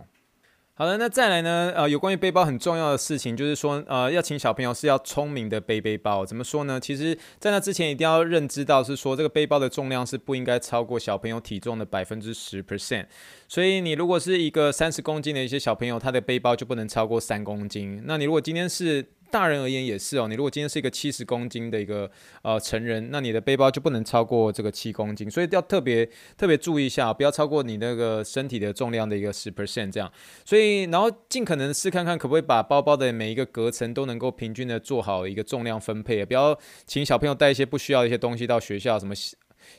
[0.78, 1.72] 好的，那再来呢？
[1.74, 6.26] 呃，有关于背包很重要的事情，就是说，呃，要请小朋友是要聪明的背背包。
[6.26, 6.78] 怎么说呢？
[6.78, 13.06] 其实，在那之前一定要认知到，是说这个背包的重量是不应该超过小朋友体重的百分之十 percent。
[13.48, 18.02] 所以，你如果是一个三十公斤的一些小朋友，他的背包就不能超过三公斤。
[18.04, 22.10] 那你如果今天是大人而言也是哦，你如果今天是一个七十公斤的一个
[22.42, 30.10] 呃成人，那你的背包就不能超过这个七公斤，所以要特别特别注意一下，不要超过你那个身体的重量的一个十 percent 这样。
[30.44, 39.14] 所以然后尽可能试看看可不可以把包包的每一个隔层都能够平均的做好一个重量分配，不要请小朋友带一些不需要的一些东西到学校，什么。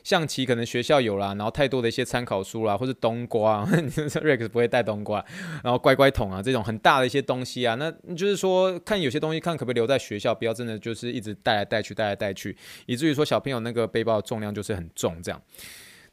[0.02, 5.24] 象棋可能学校有啦，然后太多的一些参考书啦，或是冬瓜， Rex 不会带冬瓜，
[5.62, 15.40] 然后乖乖桶啊这种很大的一些东西啊，那就是说看有些东西看可不可以留在学校，不要真的就是一直带来带去带来带去，以至于说小朋友那个背包的重量就是很重这样。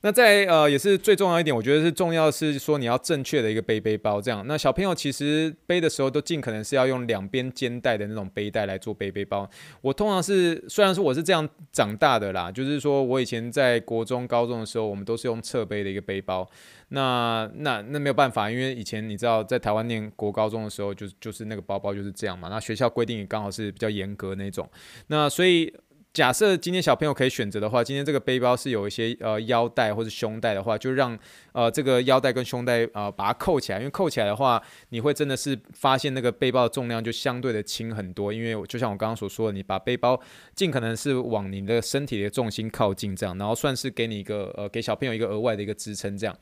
[0.05, 4.45] 那在呃也是最重要一点，我觉得是重要的是说你要正确的一个背背包，这样。
[4.45, 9.49] 那小朋友其实背的时候都尽可能是要用两边肩带的那种背带来做背背包。
[9.81, 16.47] 我通常是虽然说我是这样长大的啦，就是说我以前在国中、高中的时候，我们都是用侧背的一个背包。
[16.89, 22.47] 那那那没有办法，因为以前你知道在台湾念国高中的时候，就就是那个包包就是这样嘛。
[22.47, 24.69] 那学校规定也刚好是比较严格那种。
[25.07, 25.73] 那所以。
[26.15, 31.19] 假设今天小朋友可以选择的话，今天这个背包是有一些呃腰带或者胸带的话，就让
[31.51, 40.17] 呃这个腰带跟胸带呃把它扣起来，因为扣起来的话，你会真的是发现那个背包的重量就相对的轻很多，因为就像我刚刚所说的，你把背包
[40.55, 46.33] 尽可能是往你的身体的重心靠近这样，然后算是给你一个呃给小朋友一个额外的一个支撑这样，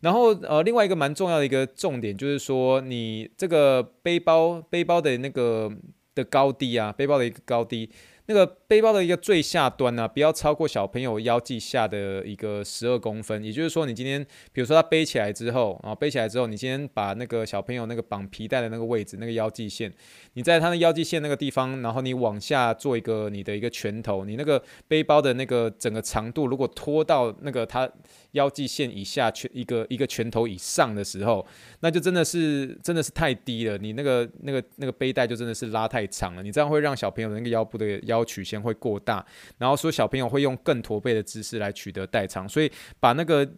[0.00, 5.70] 然后呃另外一个蛮重要的一个重点就是说，你这个背包背包的那个
[6.14, 7.90] 的高低啊，背包的一个高低。
[8.28, 13.42] 那个背包的一个最下端呢、不要超过小朋友腰际下的一个十二公分。
[13.42, 19.90] 也就是说，你今天比如说他背起来之后，啊，背起来之后，你今天把那个小朋友那个绑皮带的那个位置，那个腰际线，
[20.34, 27.90] 你在他的腰际线那个地方，然后你往下做一个你的一个拳头，你那个背包的那个整个长度，如果拖到那个他
[28.32, 31.46] 腰际线以下拳一个一个拳头以上的时候，
[31.80, 33.78] 那就真的是真的是太低了。
[33.78, 38.17] 你那个那个那个背带就真的是拉太长了，你这样会让小朋友那个腰部的腰。
[38.24, 39.24] 曲线会过大，
[39.58, 43.48] 然后说小朋友会用更驼背的姿势来取得代偿，所以把那个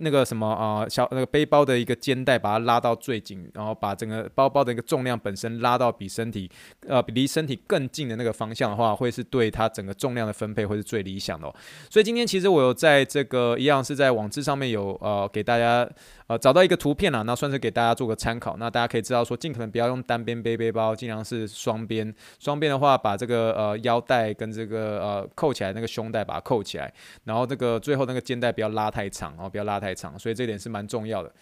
[0.00, 6.50] 那个什么啊、小那个背包的一个肩带把它拉到最紧，然后把整个包包的一个重量本身拉到比身体
[6.86, 11.50] 呃比离身体更近的那个方向的话，会是对它整个重量的分配会是最理想的。
[11.88, 15.88] 所以今天其实我有在这个一样是在网志上面有呃给大家。
[16.30, 18.56] 呃找到一个图片啊，那算是给大家做个参考。
[18.56, 22.14] 那大家可以知道说，尽可能不要用单边背背包，尽量是双边。
[22.38, 26.92] 双边的话，把这个呃腰带跟这个呃扣起来那个胸带把它扣起来，
[27.24, 30.16] 然后这个最后那个肩带不要拉太长哦，不要拉太长。
[30.16, 31.32] 所以这点是蛮重要的。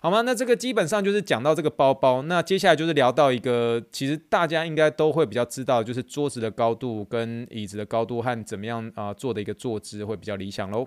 [0.00, 0.20] 好吗？
[0.20, 2.20] 那这个基本上就是讲到这个包包。
[2.20, 10.86] 那接下来就是聊到一个，其实大家应该都会比较知道，就是桌子的高度跟椅子的高度和怎么样啊、呃、做的一个坐姿会比较理想喽。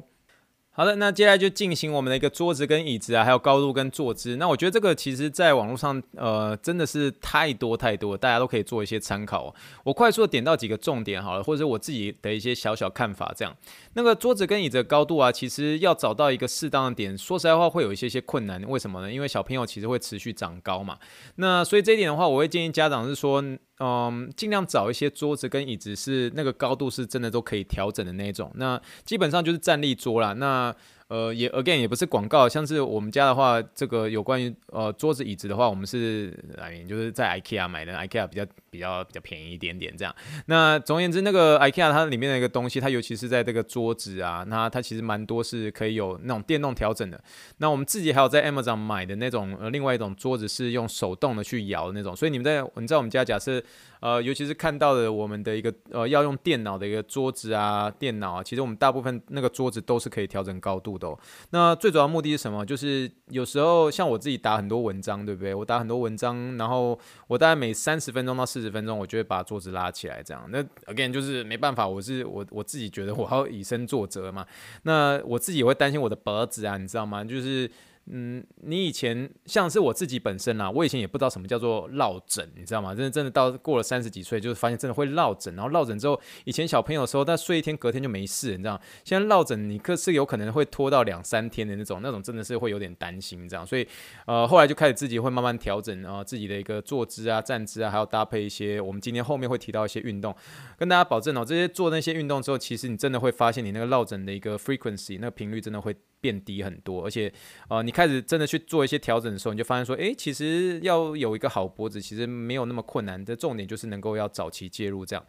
[0.77, 4.35] 好的，那接下来就进行我们的一个桌子跟椅子啊，还有高度跟坐姿。
[4.35, 9.51] 那我觉得这个其实在网络上，呃，真的是太多太多，大家都可以做一些参考。
[9.83, 13.33] 我快速的点到几个重点好了，或者我自己的一些小小看法。
[13.35, 13.57] 这样，
[13.95, 18.61] 那个桌子跟椅子的高度啊，其实要找到一个适当的点，说实在话会有一些些困难。
[18.69, 19.11] 为什么呢？
[19.11, 20.99] 因为小朋友其实会持续长高嘛。
[21.37, 23.43] 那所以这一点的话，我会建议家长是说。
[23.79, 28.51] 嗯，尽量找一些桌子跟椅子是那个高度是真的都可以调整的那种。
[28.55, 30.33] 那基本上就是站立桌啦。
[30.33, 30.75] 那
[31.09, 40.13] 呃，也 again 也不是广告，像是我们家的话，这个有关于呃桌子椅子的话，我们是哎就是在 IKEA 买的，IKEA 比较比较比较便宜一点点这样。
[40.47, 47.23] 那总而言之，那个 IKEA 它里面的一个东西，它尤其是在这个桌子啊，那它其实蛮多是可以有那种电动调整的。
[47.59, 52.13] 那我们自己还有在 Amazon 买的那种呃另外一种桌子是用手动的去摇的那种。
[52.15, 53.63] 所以你们在你在我们家假设。
[53.99, 61.17] 呃，尤其是看到的我们的一个呃要用电脑的一个桌子啊，电脑啊，其实我们大部分那个桌子都是可以调整高度的哦。
[61.49, 62.65] 那最主要目的是什么？
[62.65, 65.53] 就是有时候像我自己打很多文章，对不对？
[65.53, 70.47] 我打很多文章，然后我大概每三十分钟到四十分钟，我就会把桌子拉起来，这样。
[70.49, 74.45] 那 again 就是没办法，我是我我自己觉得我要以身作则嘛。
[74.83, 77.23] 那我自己也会担心我的脖子啊，你知道吗？
[77.23, 77.69] 就是。
[78.09, 82.95] 嗯，你以前像是我自己本身啦，我以前也不知道什么叫做落枕，你知道吗？
[82.95, 85.55] 真的真的到过了三十几岁，就是发现真的会落枕。
[85.55, 88.79] 然后落枕之后，以前小朋友的时候，他睡一天隔天就没事，你知道？
[89.03, 93.65] 现在落枕你可是有可能会拖到两三天的那种，那种真的是会有点担心，这样。
[93.65, 93.87] 所以
[94.25, 100.33] 呃，后来就开始自己会慢慢调整啊、呃，自己的一个坐姿啊、站姿啊，还要搭配一些我们今天后面会提到一些运动，
[100.77, 105.95] 跟大家保证哦，这些做那些运动之后，其实你真的会发现你那个落枕的一个 frequency，那个频率真的会。
[106.21, 107.31] 变低很多，而且，
[107.69, 113.17] 呃，你开始真的去做一些调整的时候，你就发现说，诶，其实要有一个好脖子，其实没有那么困难。
[113.27, 115.25] 的重点就是能够要早期介入这样。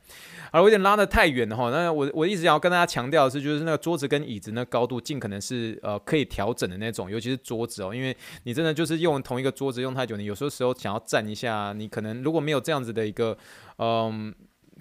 [0.53, 13.37] 而我有点拉得太远了哈，那我我一直想要跟大家强调的是，就是那个桌子跟椅子那高度尽可能是呃可以调整的那种，尤其是桌子哦，因为你真的就是用同一个桌子用太久，你有时候时候想要站一下，你可能如果没有这样子的一个
[13.79, 14.35] 嗯。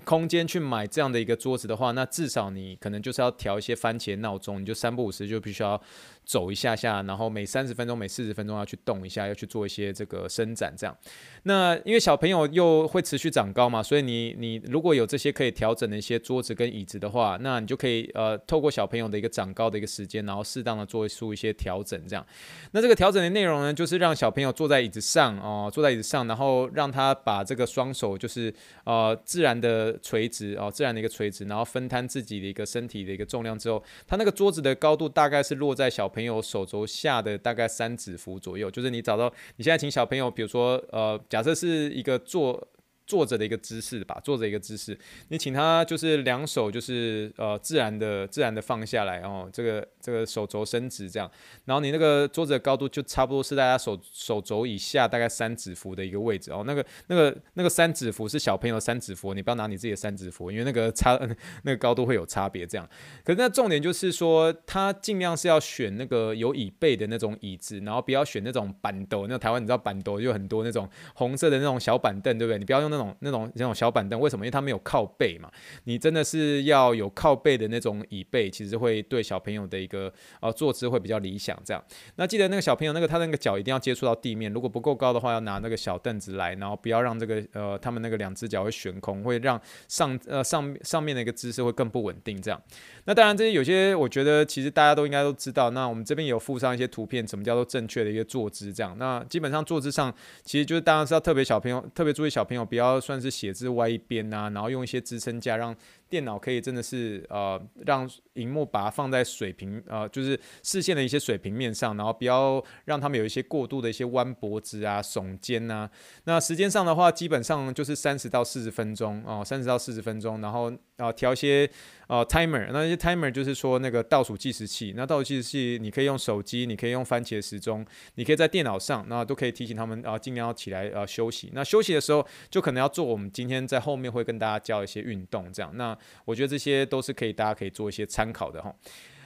[0.07, 5.79] 空间去买这样的一个桌子的话，那至少你可能就是要调一些番茄闹钟，你就三不五时就必须要
[6.27, 10.95] 走一下下，然后每三十分钟、每四十分钟要去动一下，要去做一些这个伸展，这样。
[11.43, 22.25] 那因为小朋友又会持续长高嘛，所以你你如果有这些可以调整的一些桌子跟椅子的话，那你就可以呃透过小朋友的一个长高的一个时间，然后适当的做出一些调整，这样。
[22.71, 29.95] 那这个调整的内容呢，就是让小朋友坐在椅子上哦、坐在椅子上，然后让他把这个双手就是呃自然的。
[30.01, 38.71] 垂直哦，自然的一个垂直，然后分摊自己的一个身体的一个重量之后，他那个桌子的高度大概是落在小朋友手肘下的大概三指幅左右。
[38.71, 42.67] 就是你找到你现在请小朋友，比如说呃，假设是一个坐。
[43.07, 44.95] 坐着的一个姿势吧，坐着一个姿势，
[45.29, 51.31] 你请他就是两手就是呃自然的自然的放下来哦，这个这个手肘伸直这样，
[51.63, 61.17] 然后你那个桌子的高度就差不多是大家手手肘以下大概三指幅的一个位置哦，那个那个那个三指幅是小朋友三指幅，你不要拿你自己的三指幅，因为那个差
[61.63, 62.85] 那个高度会有差别这样。
[63.23, 72.59] 可是那重点就是说，他尽量是要选那个有椅背的那种椅子，然后不要选那种板凳，那台湾你知道板凳就很多那种红色的那种小板凳，对不对？
[72.59, 72.96] 你不要用那。
[72.97, 74.45] 那种那种那种小板凳，为什么？
[74.45, 75.49] 因为它没有靠背嘛。
[75.83, 81.57] 你真的是要有靠背的那种椅背，其实会对小朋友的一个呃坐姿会比较理想。
[81.63, 81.83] 这样，
[82.15, 92.41] 那记得那个小朋友那个他那个脚一定要接触到地面，如果不够高的话，要拿那个小凳子来，然后不要让这个呃他们那个两只脚会悬空，会让上呃上上面的一个姿势会更不稳定。
[92.41, 92.61] 这样，
[93.05, 95.69] 那当然这些有些我觉得其实大家都应该都知道。
[95.71, 98.73] 那我们这边有附上一些图片，什么叫做正确的一个坐姿？
[98.73, 102.86] 这样，那基本上坐姿上其实就是当然是要特别小朋友特别注意小朋友不要。
[103.01, 105.75] 算是写字歪一边啊，然后用一些支撑架让
[106.09, 115.89] 电脑可以真的是呃让荧幕把它放在水平呃就是视线的一些水平面上，然后不要让他们有一些过度的一些弯脖子啊、耸肩啊。
[116.23, 121.69] 那时间上的话，基本上就是三十到四十分钟哦，三十到四十分钟，然后啊调一些。
[122.09, 124.93] 呃、timer，那些 timer 就是说那个倒数计时器。
[124.95, 131.51] 那倒数计时器，你可以用手机，你可以用番茄时钟，你可以在电脑上，那都可以提醒他们啊，尽量要起来啊休息。
[131.53, 135.69] 那休息的时候，就可能要做我们今天在后面会跟大家教一些运动，这样。
[135.75, 138.73] 那我觉得这些都是可以大家可以做一些参考的哈。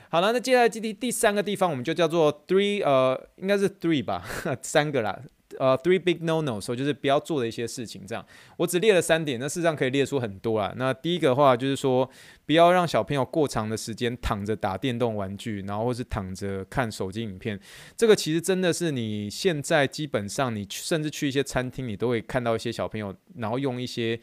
[0.09, 4.23] 好了，那接下来第第三个地方，我们就叫做 three，呃，应该是 three 吧，
[4.61, 5.19] 三个啦。
[5.59, 10.73] 呃，three big no no，所以就是不要做的一些事情，这样我只列了三点，那事实上可以列出很多啦。
[10.77, 12.09] 那第一个的话就是说，
[12.45, 17.59] 不要让小朋友过长的时间躺着打电动玩具，然后或是躺着看手机影片。
[17.97, 24.19] 这个其实真的是你现在基本上，你甚至去一些餐厅，你都会看到一些小朋友，然后用一些。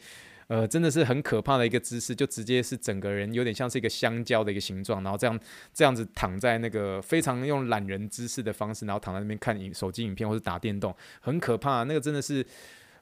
[0.49, 5.39] 呃，真的是很可怕的一个姿势，就直接是整个人有点像是一个香蕉的一个形状，然后这样
[5.71, 11.83] 这样子躺在那个非常用懒人姿势的方式，然后躺在那边看影手机影片或者打电动，很可怕。
[11.83, 12.43] 那个真的是，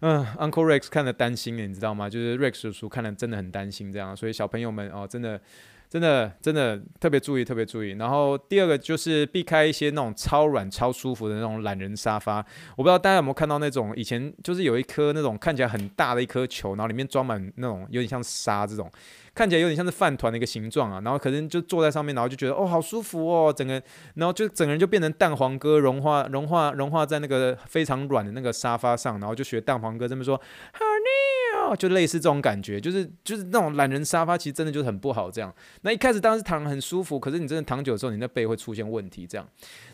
[0.01, 2.09] 嗯、，Uncle Rex 看了担心的，你知道吗？
[2.09, 5.41] 就是 Rex 叔叔看了真的很担心这样，所以小朋友们哦，真的。
[5.89, 7.91] 真的真的特别注意，特别注意。
[7.91, 12.37] 然后第二个就是避开一些那种超软、超舒服的那种懒人沙发。
[12.75, 18.91] 我不知道大家有没有看到那种以前就是有一颗那种看起来很大的一颗球，然后里面装满那种有点像沙这种，
[19.33, 20.99] 看起来有点像是饭团的一个形状啊。
[21.03, 23.81] 然后可能就坐在上面，然后就觉得哦好舒服哦，整个
[24.15, 30.37] 然后就整个人就变成蛋黄哥融化融化融化在那个非常软的那个沙发上，然后就学蛋黄哥这么说
[30.73, 31.46] ，Honey。
[31.75, 35.29] 就类似这种感觉，就是就是那种懒人沙发，其实真的就是很不好。
[35.29, 39.27] 这样，那一开始当然是躺很舒服，可是你真的躺久的时候，你那背会出现问题。
[39.27, 39.47] 这样，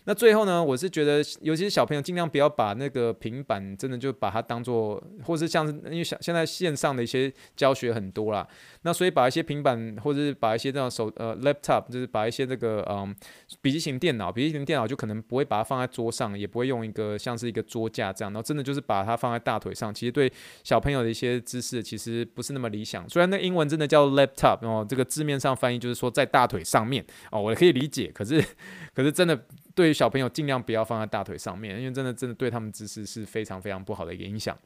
[0.05, 8.47] 那最后呢，我是觉得，尤其是小朋友，尽量不要把那个平板，真的就把它当做，或是像是因为现在线上的一些教学很多啦，
[8.81, 13.15] 那所以把一些平板，或者是把一些这种手呃 laptop，就是把一些这个嗯
[13.61, 20.31] 笔记型电脑，笔记型电脑就可能不会把它放在桌上，也不会用一个像是一个桌架这样，然后真的就是把它放在大腿上，其实对
[20.63, 28.11] 小朋友的一些姿势其实不是那么理想，虽然那英文真的叫 laptop 哦，这个字面上翻译就是说在大腿上面哦，我可以理解。
[28.13, 28.43] 可是，
[28.93, 29.39] 可是真的
[29.75, 34.57] 对于小朋友尽量不要放在大腿上面，因为真的真的对他们姿势是非常非常不好的一个影响。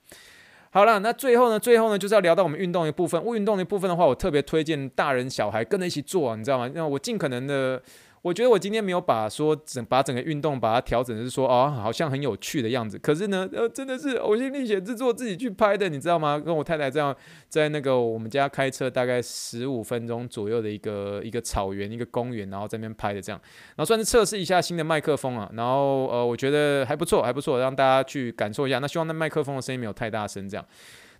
[0.69, 3.23] 好了，那最后呢，最后呢就是要聊到我们运动的部分。
[3.25, 6.69] 运动的部分的话，我特别推荐大人小孩跟着一起做，你知道吗？
[6.73, 7.81] 那我尽可能的。
[8.27, 12.99] 我觉得我今天没有把说整把整个运动把它调整是说哦，好像很有趣的样子。
[12.99, 16.37] 可是呢，呃，真的是呕心沥血制作自己去拍的，你知道吗？
[16.37, 17.15] 跟我太太这样
[17.47, 25.49] 在那个我们家开车大概十五分钟左右的一个一个草原一个公园，然后在那边拍的这样，然后算是测试一下新的麦克风啊。
[25.53, 28.79] 然后呃，我觉得还不错，还不错，让大家去感受一下。
[28.79, 30.65] 那希望那麦克风的声音没有太大声这样。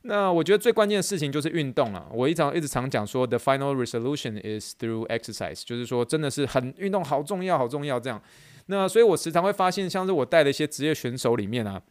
[0.10, 2.08] 那我觉得最关键的事情就是运动了。
[2.14, 8.22] 我一常一直常讲说，the final resolution is through exercise，就是说真的是很运动好重要，好重要这样。
[8.68, 11.82] 那所以我时常会发现，像是我带的一些职业选手里面啊，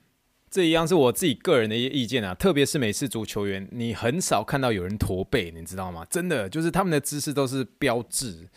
[0.48, 2.34] 这一样是我自己个人的一些意见啊。
[2.34, 6.06] 特别是美式足球员，你很少看到有人驼背，你知道吗？
[6.08, 8.48] 真的就是他们的姿势都是标志，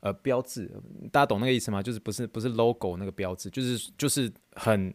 [0.00, 0.70] 呃，标志，
[1.10, 1.82] 大家懂那个意思吗？
[1.82, 4.92] 就是不是不是 logo 那个标志，就是就是很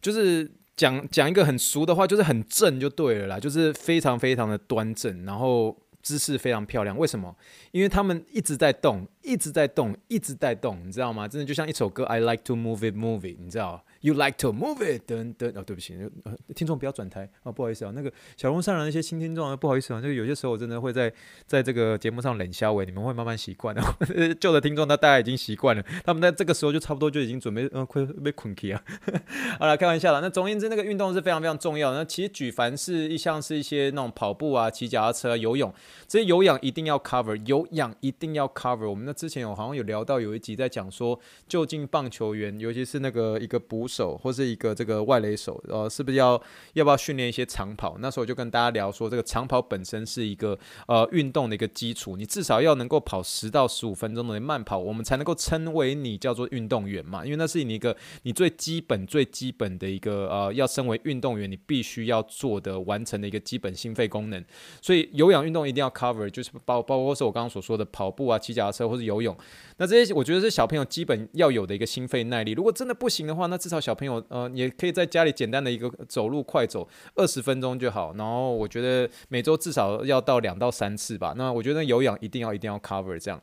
[0.00, 0.48] 就是。
[0.76, 6.96] 讲讲一个很俗的话，就是很正就对了啦，就是非常非常的端正，然后姿势非常漂亮。
[6.96, 7.34] 为什么？
[7.72, 11.26] 因为他们一直在动，一直在动，一直在动，你知道吗？
[11.26, 13.84] 真的就像一首歌，I like to move it, move it，你知道。
[14.02, 15.02] You like to move it？
[15.04, 21.12] 等等哦，对不起，呃，听众不要转台哦，不好意思啊，那个小龙上的那些新听众啊，不好意思啊，就有些时候我真的会在
[21.44, 23.82] 在这个节目上冷笑话，你们会慢慢习惯的。
[24.38, 28.80] 旧的听众那大家已经习惯了，他们在这个时候就差不多就已经准备呃快被困起啊。
[29.58, 30.20] 好了，开玩笑了。
[30.20, 31.92] 那总而言之，那个运动是非常非常重要。
[31.92, 35.72] 那其实举凡是一项是一些那种跑步啊、骑脚踏车、游泳，
[36.06, 38.88] 这些有氧一定要 cover，有氧一定要 cover。
[38.88, 46.40] 我们的之前我好像有聊到有一集在讲说，究竟棒球员，尤其是那个一个捕手或是一个这个外垒手，呃，是不是要
[46.74, 47.96] 要不要训练一些长跑？
[47.98, 57.24] 那时候我就跟大家聊说，这个长跑本身是一个呃运动的一个基础，你至少要能够跑十到十五分钟的慢跑，我们才能够称为你叫做运动员嘛。
[57.24, 64.44] 因为那是你一个你最基本最基本的一个呃，要身为运动员你必须要做的完成的一个基本心肺功能。
[64.82, 69.34] 所以有氧运动一定要 cover，就是包包括是我刚刚所说的跑步啊、骑脚踏车或者游泳。
[69.78, 72.52] 那这些我觉得是小朋友基本要有的一个心肺耐力。
[72.52, 78.12] 如果真的不行的话，那至少小朋友呃也可以在家里简单的一个走路快走二十分钟就好。
[78.18, 81.34] 然后我觉得每周至少要到两到三次吧。
[81.36, 83.40] 那我觉得有氧一定要一定要 cover 这样。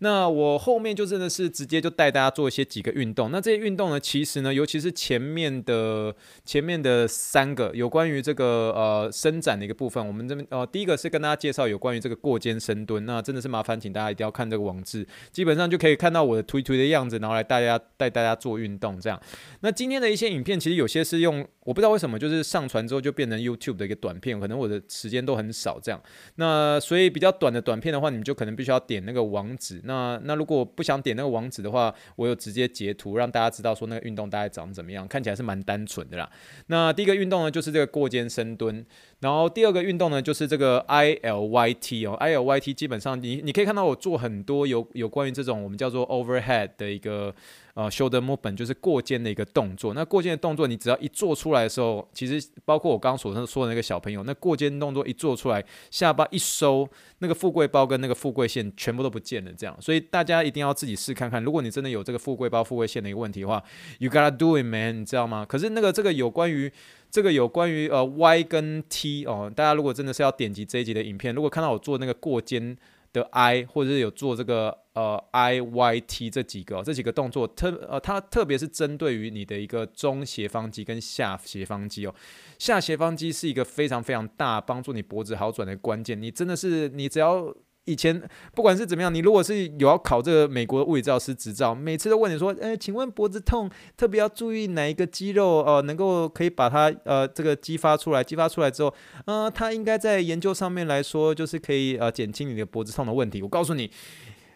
[0.00, 3.30] 那我后面就真的是直接就带大家做一些几个运动。
[3.30, 13.06] 那这些运动呢，其实呢，尤其是前面的前面的三个有关于这个呃伸展的一个部分，我们这边呃第一个是跟大家介绍有关于这个过肩深蹲。
[13.06, 19.20] 那真的是麻烦，请大家一定要看这个网志，基本上就可以看到我的推推的样子，然后来大家带大家做运动这样。
[19.60, 21.46] 那今天的一些影片，其实有些是用。
[21.70, 26.02] 我不知道为什么，就是上传之后就变成 YouTube 的一个短片，可能我的时间都很少这样。
[26.34, 29.80] 那所以比较短的短片的话，你们就可能必须要点那个网址。
[29.84, 36.28] 那那如果不想点那个网址的话，我有直接截图让大家知道说那个运动大概长怎么样，看起来是蛮单纯的啦。
[36.66, 38.84] 那第一个运动呢，就是这个过肩深蹲。
[39.20, 47.32] 然后第二个运动呢，就是这个 ILYT 哦，ILYT 基本上你你可以看到我做很多有有关于这种我们叫做 overhead 的一个
[47.74, 49.94] 呃 shoulder movement，就是过肩的一个动作。
[49.94, 59.52] 那过肩的动作，你只要一做出来的时候，其实包括我刚刚所说的那个小朋友，那过肩动作一做出来，下巴一收，那个富贵包跟那个富贵线全部都不见了。
[59.56, 61.42] 这样，所以大家一定要自己试看看。
[61.42, 63.62] 如果你真的有这个富贵包、富贵线的一个问题的话
[63.98, 65.44] ，you gotta do it, man，你知道吗？
[65.48, 66.72] 可是那个这个有关于。
[67.12, 72.76] 这个有关于呃 Y 跟 T 哦，大家如果真的是要点击这一集的影片，如果看到我做那个过肩
[73.12, 82.14] 的 I，或者是有做这个呃 I Y T 这几个、这几个动作，特呃它特别是针对于你的一个中斜方肌跟下斜方肌哦，
[82.58, 87.54] 下斜方肌是一个非常非常大帮助你脖子好转的关键，你真的是你只要。
[87.90, 88.22] 以前
[88.54, 98.94] 不管是怎么样，你如果是有要考这个美国的物理治疗师执照，每次都问你说，呃，请问脖子痛特别要注意哪一个肌肉哦、呃，能够可以把它呃这个激发出来，激发出来之后，
[99.26, 103.42] 呃，它应该在研究上面来说，就是可以呃减轻你的脖子痛的问题。
[103.42, 103.90] 我告诉你，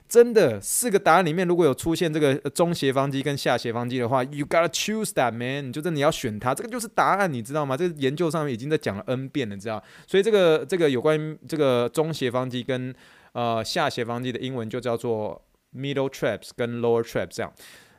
[0.06, 7.76] 真的四个答案里面如果有出现这个中斜方肌跟下斜方肌的话，you gotta choose that man，你就真的要选它，这个就是答案，你知道吗？
[7.76, 9.82] 这个研究上面已经在讲了 n 遍了，你知道？
[10.06, 12.94] 所以这个这个有关于这个中斜方肌跟
[13.34, 15.44] 呃，下斜方肌的英文就叫做
[15.76, 17.52] middle traps 跟 lower traps 这样。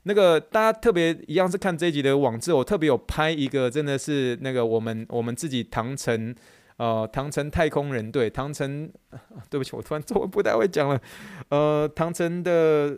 [0.03, 6.33] 那个大家特别一样是看这一集的网志，我特别有拍一个，真的是那个我们我们自己唐城
[6.77, 8.89] 呃唐城太空人队唐城，
[9.49, 11.01] 对不起，我突然中文不太会讲了。
[11.49, 12.97] 呃，唐城的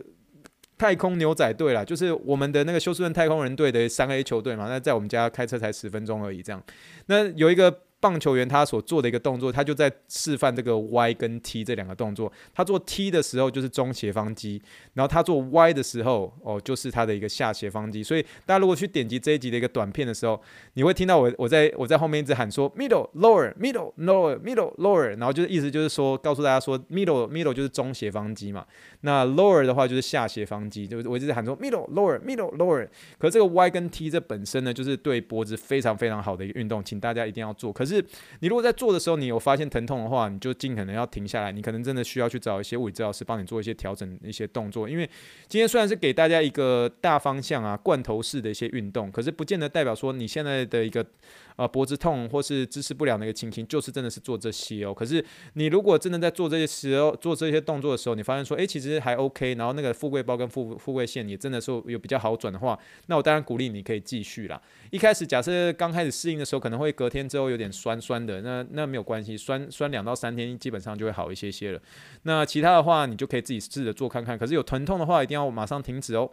[0.76, 4.68] 太空牛仔队啦，就是我们的那个休斯顿太空人队的三 A 球队嘛。
[4.68, 6.62] 那在我们家开车才十分钟而已，这样。
[7.06, 7.80] 那有一个。
[8.00, 12.32] 棒球员他所做的一个动作，他就在示范这个 Y 跟 T 这两个动作。
[12.54, 14.62] 他做 T 的时候就是中斜方肌，
[14.94, 18.02] 然后他做 Y 的时候哦，就是他的一个下斜方肌。
[18.02, 20.40] 所以大家如果去点击这一集的一个短片的时候，
[20.74, 28.64] 你会听到我我在我在后面一直喊说 middle lower middle lower middle lower，然后就是意思就是说告诉大家说 middle middle 就是中斜方肌嘛，
[29.00, 32.86] 那 lower 的话就是下斜方肌，就我一直在喊说 middle lower middle lower。
[33.18, 37.72] 可是这个 Y 跟 T 这本身呢，就是对脖子非常非常好的一个运动，请大家一定要做。
[37.72, 38.04] 可是是
[38.40, 41.50] 你如果在做的时候，你有发现疼痛的话，你就尽可能要停下来。
[41.50, 44.88] 你可能真的需要去找一些物理治疗师帮你做一些调整、一些动作。
[44.88, 45.08] 因为
[45.48, 51.04] 今天虽然是给大家一个大方向啊，罐头式的一些运动，可是不见得代表说你现在的一个。
[51.58, 54.94] 啊，脖子痛或是姿势不良的一个情形，就是真的是做这些哦。
[54.94, 55.22] 可是
[55.54, 64.62] 你如果真的在做这些时候，做这些动作的时候，你发现说，诶，其实还 OK，然后那个富贵包跟富富贵线也真的是有比较好转的话，那我当然鼓励你可以继续啦。
[64.90, 71.80] 一开始假设刚开始适应的时候，可能会隔天之后有点酸酸的，那那没有关系，酸酸两到三天基本上就会好一些些了。
[72.22, 74.38] 那其他的话，你就可以自己试着做看看。
[74.38, 76.30] 可是有疼痛的话，一定要马上停止哦。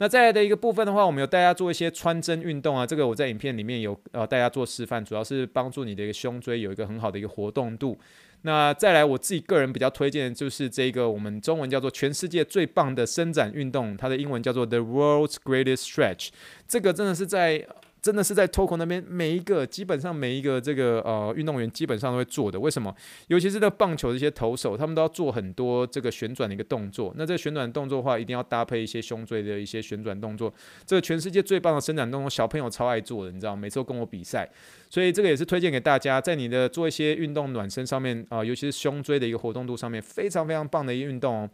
[0.00, 7.98] 那再来的一个部分的话，我们有大家做一些穿针运动啊，这个我在影片里面有呃大家做示范，主要是帮助你的一个胸椎有一个很好的一个活动度。
[8.42, 16.30] 那再来我自己个人比较推荐的就是这个我们中文叫做全世界最棒的伸展运动，它的英文叫做 The World's Greatest Stretch，
[16.66, 17.66] 这个真的是在。
[18.02, 22.58] 真的是在 TOCO 那边，每一个基本上每一个这个呃运动员基本上都会做的。
[22.58, 22.94] 为什么？
[23.28, 27.12] 尤其是在棒球的一些投手，他们都要做很多这个旋转的一个动作。
[27.16, 30.52] 那这个旋转动作的话，一定要搭配一些胸椎的一些旋转动作。
[30.86, 33.54] 这个全世界最棒的伸展动作，小朋友超爱做的，你知道？
[33.54, 34.48] 每次都跟我比赛，
[34.88, 41.50] 所以这个也是推荐给大家，在你的做一些运动暖身上面啊、尤其是胸椎的一个活动度上面，非常非常棒的一个运动哦。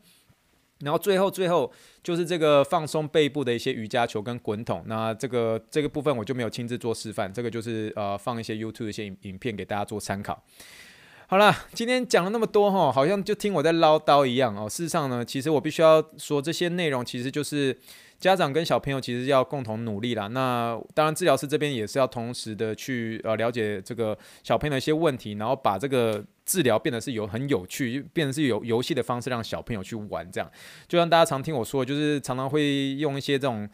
[0.80, 1.72] 然后最后最后
[2.02, 10.42] 就是这个放松背部的一些瑜伽球跟滚筒，那这个这个部分我就没有亲自做示范，这个就是呃放一些 YouTube 一些影影片给大家做参考。
[11.28, 14.68] 好了，今天讲了那么多哈，好像就听我在唠叨一样哦。
[14.68, 17.78] 事实上呢，其实我必须要说这些内容其实就是。
[18.18, 20.26] 家长跟小朋友其实要共同努力啦。
[20.28, 30.26] 那当然，治疗师这边也是要同时的去呃了解这个小朋友的一些问题，然后把这个治疗变得是有很有趣，变成是有游戏的方式让小朋友去玩。
[30.30, 30.50] 这样，
[30.88, 33.68] 就像大家常听我说，就是常常会用一些这种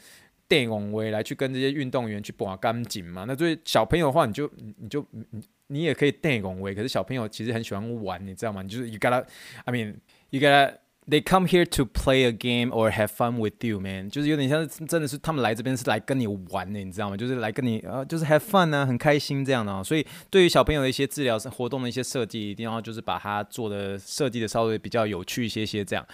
[0.48, 3.24] 电影为来去跟这些运动员去绑干紧嘛。
[3.26, 5.24] 那对小朋友的话，你就你就你
[5.68, 8.60] 你也可以电影为，可是小朋友其实很喜欢玩，你知道吗？
[8.60, 9.94] 你就是 you gotta，I mean
[10.30, 10.81] you gotta。
[11.04, 17.16] They come here to play a game or have fun with you, man，就是有点像是真的是他们来这边是来跟你玩的，你知道吗？
[17.16, 19.82] 就是来跟你呃，就是 have fun 啊，很开心这样的。
[19.82, 26.06] 所以对于小朋友的一些治疗活动的一些设计，一定要就是把它做的设计的稍微比较有趣一些些这样。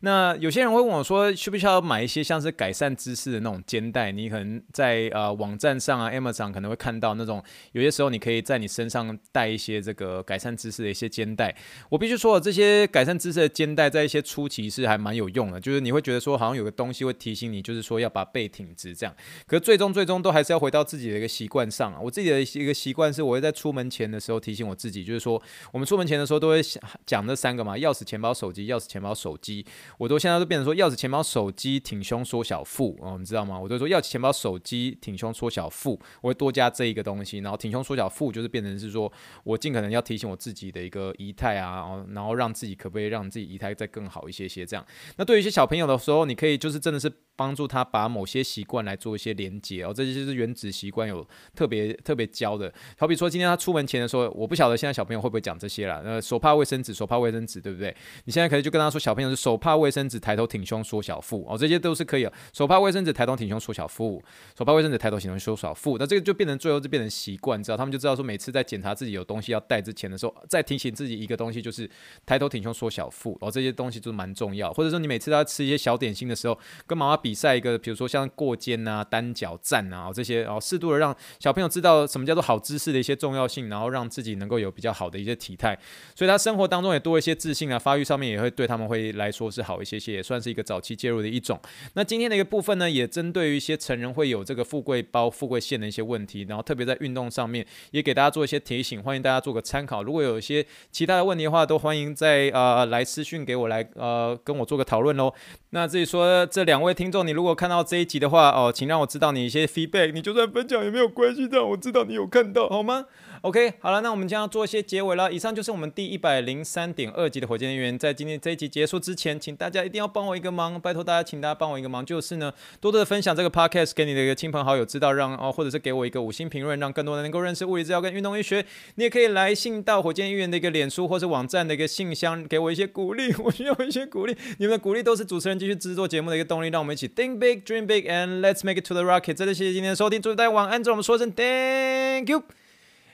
[0.00, 4.12] 那有些人会问我说，需不需要买一些像是改善姿势的那种肩带？
[4.12, 7.42] 你可能在呃网站上啊，Amazon 可能会看到那种，
[7.72, 11.56] 有些时候你可以在你身上带一些这个改善姿势的一些肩带。
[11.88, 19.14] 我必须说，这些改善姿势的肩带在一些初期是还蛮有用的，就是你会觉得说好像有个东西会提醒你，就是说要把背挺直这样。
[19.46, 22.00] 可是最终最终都还是要回到自己的一个习惯上啊。
[22.02, 26.60] 我自己的一个习惯是，我会在出门前的时候提醒我自己，就是说我们出门前的时候都会
[27.06, 29.64] 讲那三个嘛：钥匙、钱包、手机；钥匙、钱包、手机。
[29.98, 33.56] 我都现在都变成说钥匙、钱包、手机，挺胸缩小腹哦，你知道吗？
[33.56, 39.12] 我都说钥匙、钱包、手机，挺胸缩小腹，我会多加这一个东西，然后挺胸缩小腹就是变成是说
[39.44, 44.84] 我尽可能要提醒我自己的一个仪态啊，然后让自己可不可以让自己仪态再更好有一些些这样。
[45.16, 52.72] 那对于一些小朋友的时候，你可以就是真的是帮助他把某些习惯来做一些连接哦，这些就是原子习惯有特别特别教的。
[52.96, 57.94] 好比说今天他出门前的时候，我不晓得现在小朋友会不会讲这些啦，呃，手帕、卫生纸，手帕、卫生纸，对不对？
[58.24, 62.26] 你现在可以就跟他说，小朋友是手帕、卫生纸，抬头挺胸缩小腹哦，这些都是可以。
[62.52, 64.22] 手帕卫生纸抬头挺胸缩小腹，
[64.56, 65.98] 手帕卫生纸抬头挺胸缩小腹。
[65.98, 71.90] 那这个就变成最后就变成习惯，知道他们就知道说每次在检查自己有东西要带之前的时候，再提醒自己一个东西，就是
[72.24, 73.36] 抬头挺胸缩小腹。
[73.40, 74.72] 哦，这些东西就蛮重要。
[74.72, 85.76] 或者说你每次都要吃一些小点心的时候，跟妈妈比赛一个，比如说像过肩啊、单脚站啊这些，然后适度的让小朋友知道什么叫做好姿势的一些重要性，然后让自己能够有比较好的一些体态，
[86.14, 91.58] 所以他生活当中也多一些自信啊，发育上面也会对他们会来说是好一些些，也算是一个早期介入的一种。
[91.94, 100.02] 那今天的一个部分呢，也针对于一些成人会有这个富贵包、富贵线的一些问题，然后特别在运动上面也给大家做一些提醒，欢迎大家做个参考。
[100.02, 105.32] 如果有一些其他的问题的话，都欢迎在呃来私讯给我来呃跟我做个讨论喽。
[105.74, 113.06] 那至于说这两位听众，你如果看到这一集的话哦，请让我知道你一些 feedback，你就算分享也没有关系，让我知道你有看到好吗
[113.40, 115.32] ？OK，好了，那我们将要做一些结尾了。
[115.32, 117.98] 以上就是我们第一百零三点二集的火箭队员。
[117.98, 128.64] 在今天这一集结束之前，请大家一定要帮我一个忙，拜托大家，请大家帮我一个忙，就是呢，多多的分享这个 podcast 给你的一个亲朋好友知道，让哦，或者是给我一个五星评论，让更多人能够认识物理治疗跟运动医学。
[128.94, 134.36] 你也可以来信到火箭医院的一个脸书或是网站的一个信箱，给我一些鼓励，我需要一些鼓励。
[134.58, 136.68] 你们的鼓励都是主持人继续制作节目的一个动力。
[136.68, 139.32] 让我们一起 think big, dream big, and let's make it to the rocket。
[139.32, 142.42] 真的谢谢今天的收听，祝大家晚安，祝我们说声 thank you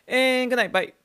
[0.09, 0.93] and good night，bye。